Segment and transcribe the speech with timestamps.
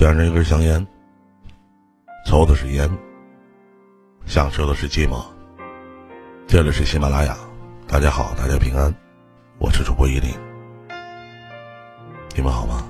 [0.00, 0.86] 点着一根香烟，
[2.24, 2.88] 抽的是烟，
[4.24, 5.22] 享受的是寂寞。
[6.46, 7.36] 这里是喜马拉雅，
[7.86, 8.90] 大家好，大家平安，
[9.58, 10.30] 我是主播依林，
[12.34, 12.82] 你们好吗？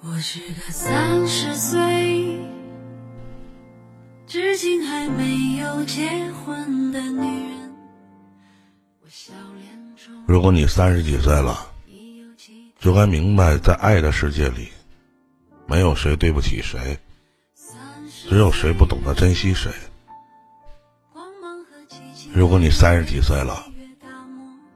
[0.00, 2.38] 我是个三十岁，
[4.28, 7.74] 至今还没有结婚的女人。
[10.24, 11.66] 如果你三十几岁了，
[12.78, 14.68] 就该明白，在爱的世界里，
[15.66, 16.96] 没有谁对不起谁，
[18.28, 19.72] 只有谁不懂得珍惜谁。
[22.32, 23.66] 如果你三十几岁了，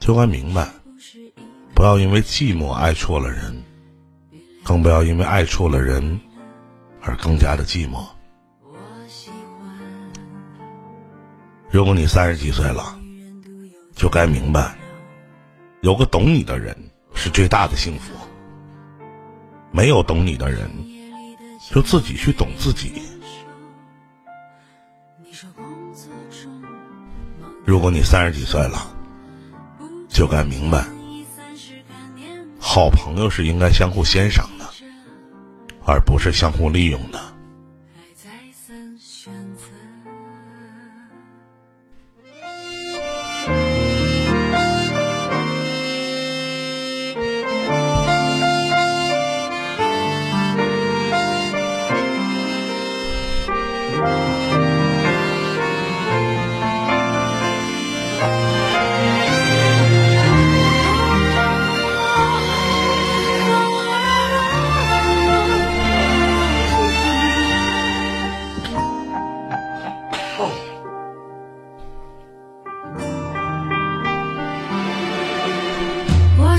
[0.00, 0.68] 就该明白，
[1.76, 3.62] 不要因为寂寞爱错了人，
[4.72, 6.18] 更不要因为爱错了人
[7.02, 8.06] 而更加的寂寞。
[11.70, 12.98] 如果你三十几岁了，
[13.94, 14.74] 就该明白，
[15.82, 16.74] 有个懂你的人
[17.12, 18.14] 是最大的幸福。
[19.70, 20.70] 没有懂你的人，
[21.70, 22.94] 就自己去懂自己。
[27.66, 28.90] 如果你三十几岁了，
[30.08, 30.82] 就该明白，
[32.58, 34.48] 好朋友是应该相互欣赏，
[35.92, 37.20] 而不是相互利用的。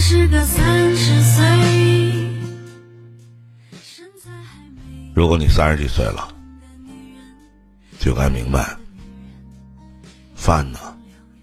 [0.05, 1.45] 是个三十岁，
[5.15, 6.27] 如果你三十几岁了，
[8.01, 8.75] 就该明白，
[10.35, 10.77] 饭呢，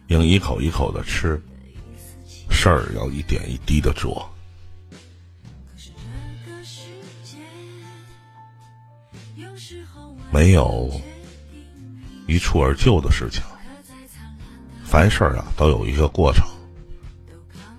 [0.09, 1.41] 应一口一口的吃，
[2.51, 4.31] 事儿要一点一滴的做。
[10.31, 10.93] 没有
[12.29, 13.43] 一蹴而就的事情，
[14.85, 16.47] 凡事啊都有一个过程，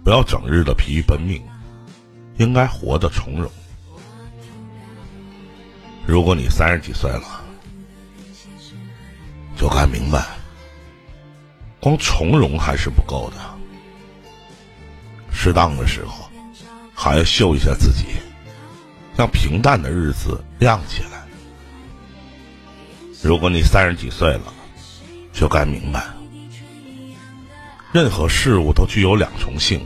[0.03, 1.41] 不要整日的疲于奔命，
[2.38, 3.51] 应该活得从容。
[6.07, 7.41] 如果你三十几岁了，
[9.56, 10.25] 就该明白，
[11.79, 13.38] 光从容还是不够的，
[15.31, 16.28] 适当的时候
[16.95, 18.06] 还要秀一下自己，
[19.16, 21.09] 让平淡的日子亮起来。
[23.22, 24.51] 如果你三十几岁了，
[25.31, 26.03] 就该明白，
[27.94, 29.85] 任何事物都具有两重性，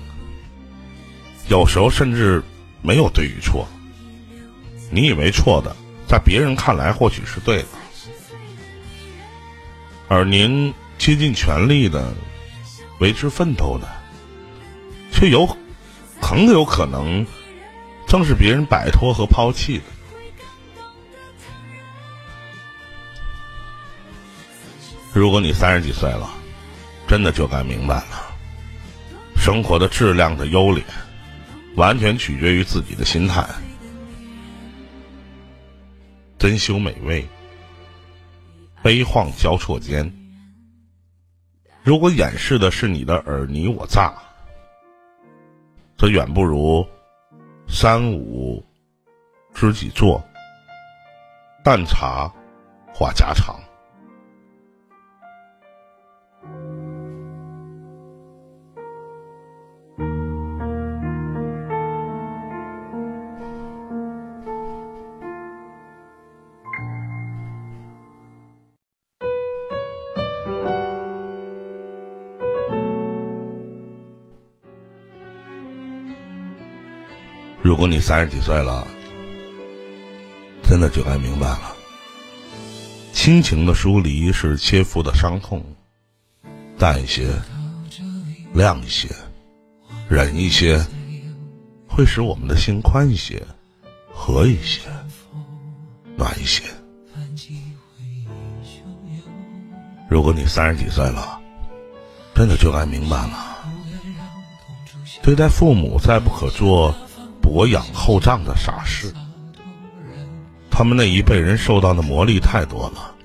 [1.47, 2.43] 有时候甚至
[2.81, 3.67] 没有对与错。
[4.91, 5.75] 你以为错的，
[6.07, 7.67] 在别人看来或许是对的，
[10.07, 12.13] 而您竭尽全力的
[12.99, 13.87] 为之奋斗的，
[15.11, 15.47] 却有
[16.21, 17.25] 很有可能
[18.07, 19.83] 正是别人摆脱和抛弃的。
[25.11, 26.29] 如果你三十几岁了，
[27.15, 28.35] 真的就该明白了，
[29.37, 30.83] 生活的质量的优劣，
[31.77, 33.41] 完全取决于自己的心态。
[36.37, 37.25] 珍馐美味，
[38.83, 40.13] 悲惶交错间。
[41.83, 44.13] 如果掩饰的是你的尔虞我诈，
[45.97, 46.85] 则远不如
[47.65, 48.61] 三五
[49.53, 50.21] 知己坐，
[51.63, 52.29] 淡茶
[52.93, 53.57] 话家常。
[77.65, 78.87] 如果你三十几岁了，
[80.61, 81.75] 真的就该明白了，
[83.11, 85.65] 亲情的疏离是切肤的伤痛，
[86.77, 87.27] 淡一些，
[88.53, 89.09] 亮一些，
[90.07, 90.79] 忍一些，
[91.89, 93.41] 会使我们的心宽一些，
[94.13, 94.81] 和一些，
[96.15, 96.61] 暖一些。
[100.07, 101.41] 如果你三十几岁了，
[102.35, 103.65] 真的就该明白了，
[105.23, 106.95] 对待父母，再不可做
[107.45, 109.13] 薄养厚葬的傻事。
[110.71, 113.15] 他们那一辈人受到的磨砺太多了，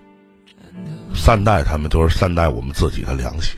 [1.14, 3.56] 善待他们都是善待我们自己的良心。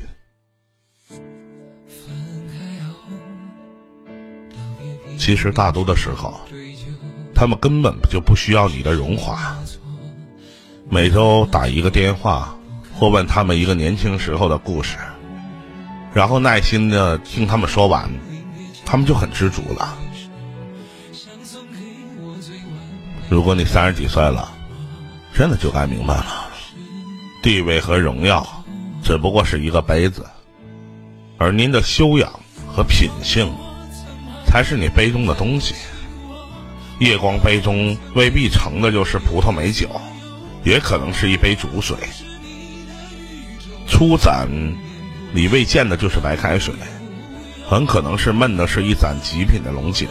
[5.19, 6.41] 其实大多的时候，
[7.35, 9.59] 他们根本就不需要你的荣华。
[10.89, 12.57] 每周打一个电话，
[12.95, 14.97] 或问他们一个年轻时候的故事，
[16.15, 18.09] 然后耐心的听他们说完，
[18.87, 19.99] 他们就很知足了。
[23.33, 24.53] 如果你三十几岁了，
[25.33, 26.51] 真的就该明白了，
[27.43, 28.47] 地位和荣耀
[29.03, 30.27] 只不过是一个杯子，
[31.39, 32.31] 而您的修养
[32.69, 33.51] 和品性，
[34.47, 35.75] 才是你杯中的东西。
[36.99, 39.89] 夜光杯中未必盛的就是葡萄美酒，
[40.63, 41.97] 也可能是一杯煮水。
[43.89, 44.47] 初盏
[45.33, 46.75] 你未见的就是白开水，
[47.67, 50.07] 很可能是闷的是一盏极品的龙井。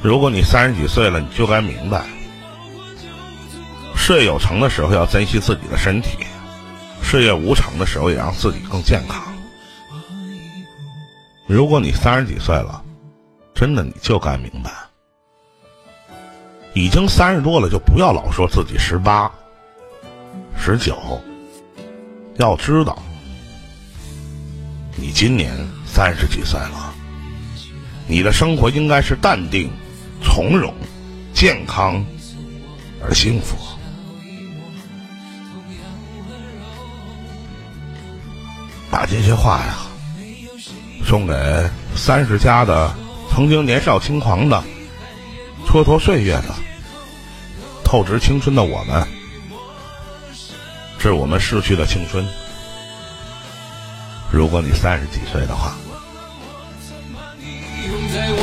[0.00, 2.04] 如果你三十几岁了，你就该明白，
[3.96, 6.18] 事业有成的时候要珍惜自己的身体，
[7.02, 9.20] 事业无成的时候也让自己更健康。
[11.48, 12.80] 如果你三十几岁了，
[13.54, 14.70] 真的你就该明白，
[16.74, 19.28] 已经三十多了，就不要老说自己十八、
[20.56, 20.96] 十九，
[22.36, 23.02] 要知道，
[24.94, 25.52] 你今年
[25.84, 26.94] 三十几岁了，
[28.06, 29.68] 你的生活应该是淡定。
[30.22, 30.72] 从容、
[31.34, 32.04] 健康
[33.02, 33.56] 而幸福。
[38.90, 39.76] 把这些话呀，
[41.04, 41.34] 送给
[41.94, 42.94] 三十加的、
[43.30, 44.64] 曾经年少轻狂的、
[45.66, 46.54] 蹉跎岁月的、
[47.84, 49.06] 透支青春的我们，
[50.98, 52.26] 致我们逝去的青春。
[54.32, 55.76] 如果你三十几岁的话。
[57.80, 58.36] 有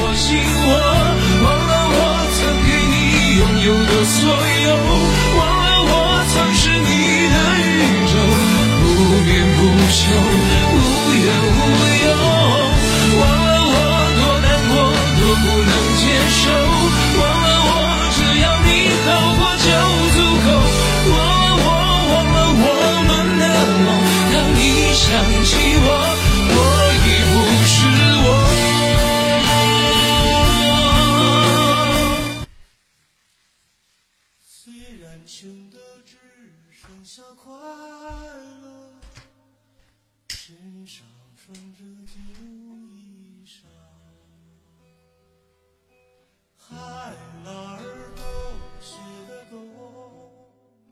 [4.73, 5.93] 忘了我
[6.33, 6.89] 曾是你
[7.33, 7.69] 的宇
[8.11, 8.13] 宙，
[8.81, 8.85] 不
[9.25, 9.59] 眠不
[9.91, 9.99] 休，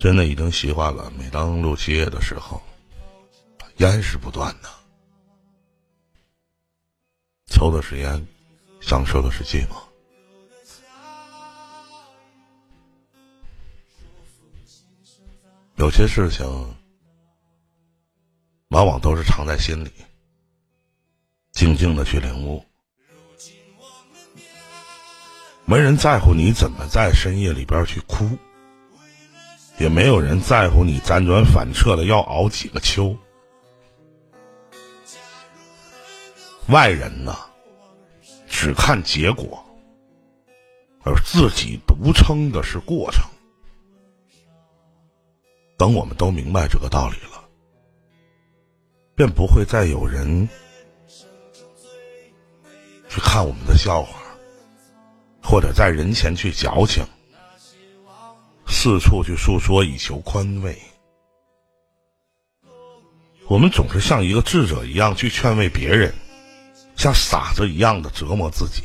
[0.04, 2.62] 真的已经习惯了，每当录七夜的时候，
[3.78, 4.70] 烟是不断的，
[7.48, 8.28] 抽的是烟，
[8.82, 9.82] 享受的是寂寞。
[15.76, 16.46] 有些事情，
[18.72, 19.90] 往往都是藏在心里，
[21.54, 22.62] 静静的去领悟。
[25.64, 28.38] 没人在乎你怎么在深夜里边去哭。
[29.78, 33.16] 也没有人在乎你辗转反侧的要熬几个秋。
[36.70, 37.36] 外人呢，
[38.48, 39.62] 只看结果，
[41.04, 43.24] 而自己独撑的是过程。
[45.76, 47.44] 等我们都明白这个道理了，
[49.16, 50.48] 便不会再有人
[53.10, 54.22] 去看我们的笑话，
[55.42, 57.04] 或者在人前去矫情。
[58.76, 60.76] 四处去诉说以求宽慰，
[63.48, 66.14] 我们总是像一个智者一样去劝慰别人，
[66.98, 68.82] 像傻子一样的折磨自己。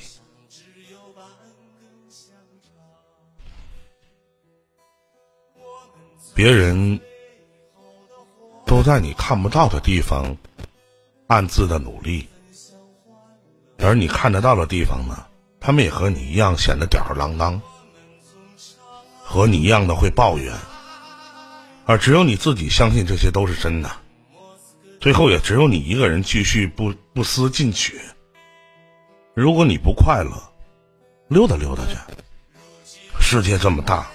[6.32, 7.00] 别人
[8.66, 10.36] 都在你看不到的地方
[11.26, 12.28] 暗自的努力，
[13.78, 15.26] 而你看得到的地方呢，
[15.58, 17.60] 他们也和你一样显得吊儿郎当。
[19.30, 20.54] 和你一样的会抱怨，
[21.84, 23.90] 而只有你自己相信这些都是真的。
[25.02, 28.00] 最后也只有你一个人继续不不思进取。
[29.34, 30.32] 如果你不快乐，
[31.28, 31.98] 溜达溜达去。
[33.20, 34.06] 世界这么大，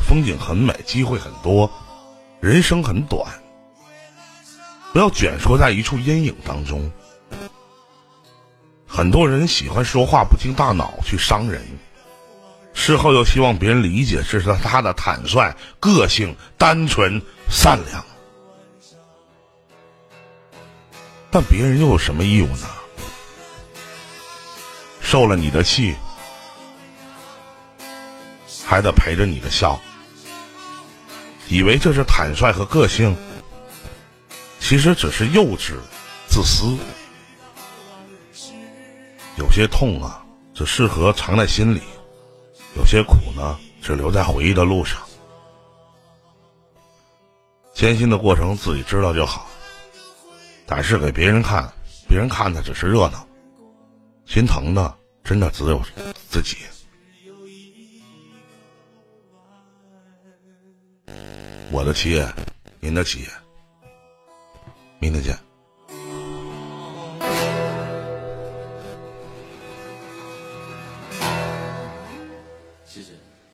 [0.00, 1.70] 风景很美，机会很多，
[2.40, 3.24] 人生很短。
[4.92, 6.90] 不要蜷缩在一处阴影当中。
[8.84, 11.64] 很多人喜欢说话不经大脑去伤人。
[12.86, 18.04] 事后又希望别人理解，这是他的坦率、个性、单纯、善良。
[21.32, 22.68] 但别人又有什么义务呢？
[25.00, 25.96] 受了你的气，
[28.64, 29.80] 还得陪着你的笑，
[31.48, 33.16] 以为这是坦率和个性，
[34.60, 35.72] 其实只是幼稚、
[36.28, 36.78] 自私。
[39.38, 40.24] 有些痛啊，
[40.54, 41.80] 只适合藏在心里；
[42.76, 45.00] 有些苦呢，只留在回忆的路上。
[47.74, 49.46] 艰辛的过程自己知道就好，
[50.66, 51.70] 展示给别人看，
[52.08, 53.26] 别人看的只是热闹。
[54.26, 55.80] 心疼的，真的只有
[56.28, 56.56] 自己。
[61.70, 62.26] 我的企业，
[62.80, 63.28] 您的企业，
[64.98, 65.45] 明天见。